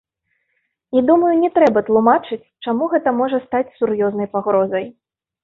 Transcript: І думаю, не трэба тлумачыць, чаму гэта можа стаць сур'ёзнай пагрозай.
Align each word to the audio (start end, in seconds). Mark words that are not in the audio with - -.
І 0.97 1.03
думаю, 1.09 1.29
не 1.43 1.49
трэба 1.57 1.83
тлумачыць, 1.89 2.41
чаму 2.65 2.89
гэта 2.95 3.09
можа 3.21 3.41
стаць 3.45 3.75
сур'ёзнай 3.77 4.27
пагрозай. 4.35 4.85